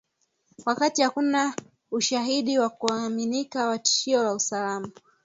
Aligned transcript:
Wakati 0.65 1.01
hakuna 1.01 1.55
ushahidi 1.91 2.59
wa 2.59 2.69
kuaminika 2.69 3.67
wa 3.67 3.79
tishio 3.79 4.23
la 4.23 4.33
usalama. 4.33 4.91